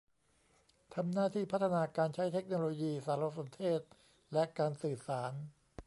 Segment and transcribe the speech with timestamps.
[0.93, 3.81] ทำหน้าที่พัฒนาการใช้เทคโนโลยีสารสนเทศ
[4.33, 5.31] และการสื่อสาร